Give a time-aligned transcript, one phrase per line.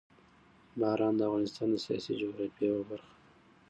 [0.79, 3.19] باران د افغانستان د سیاسي جغرافیه یوه برخه ده.